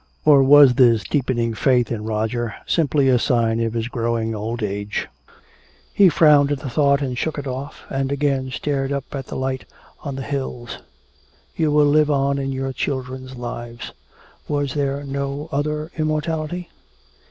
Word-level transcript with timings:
Or 0.25 0.41
was 0.41 0.73
this 0.73 1.03
deepening 1.03 1.53
faith 1.53 1.91
in 1.91 2.05
Roger 2.05 2.55
simply 2.65 3.07
a 3.07 3.19
sign 3.19 3.59
of 3.59 3.73
his 3.73 3.87
growing 3.87 4.33
old 4.33 4.63
age? 4.63 5.07
He 5.93 6.09
frowned 6.09 6.51
at 6.51 6.61
the 6.61 6.71
thought 6.71 7.03
and 7.03 7.15
shook 7.15 7.37
it 7.37 7.45
off, 7.45 7.83
and 7.87 8.11
again 8.11 8.49
stared 8.49 8.91
up 8.91 9.05
at 9.13 9.27
the 9.27 9.35
light 9.37 9.65
on 10.03 10.15
the 10.15 10.23
hills. 10.23 10.79
"You 11.55 11.69
will 11.69 11.85
live 11.85 12.09
on 12.09 12.39
in 12.39 12.59
our 12.63 12.73
children's 12.73 13.35
lives." 13.35 13.91
Was 14.47 14.73
there 14.73 15.03
no 15.03 15.49
other 15.51 15.91
immortality? 15.95 16.71